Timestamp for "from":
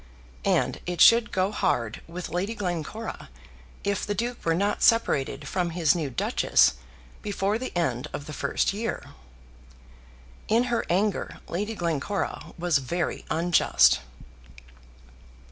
5.47-5.69